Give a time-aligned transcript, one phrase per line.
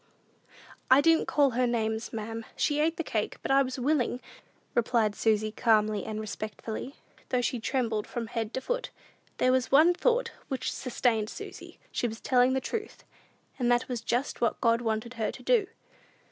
[0.89, 4.19] "I didn't call her names, ma'am; she ate the cake, but I was willing,"
[4.73, 6.95] replied Susy, calmly and respectfully,
[7.29, 8.89] though she trembled from head to foot.
[9.37, 13.03] There was one thought which sustained Susy; she was telling the truth,
[13.59, 15.67] and that was just what God wanted her to do.